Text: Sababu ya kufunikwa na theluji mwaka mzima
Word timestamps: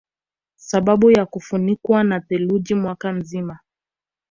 Sababu 0.55 1.11
ya 1.11 1.25
kufunikwa 1.25 2.03
na 2.03 2.19
theluji 2.21 2.75
mwaka 2.75 3.13
mzima 3.13 3.59